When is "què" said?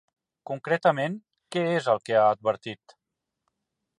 1.55-1.65